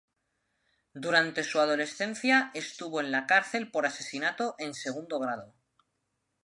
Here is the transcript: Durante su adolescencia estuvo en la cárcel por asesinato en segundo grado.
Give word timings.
Durante 0.95 1.43
su 1.43 1.59
adolescencia 1.59 2.49
estuvo 2.55 3.01
en 3.01 3.11
la 3.11 3.27
cárcel 3.27 3.69
por 3.69 3.85
asesinato 3.85 4.55
en 4.57 4.73
segundo 4.73 5.19
grado. 5.19 5.53